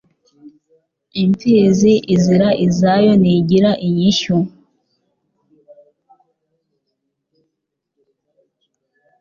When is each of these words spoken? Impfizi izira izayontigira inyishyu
Impfizi 1.23 1.93
izira 2.15 2.49
izayontigira 2.65 3.71
inyishyu 3.87 4.37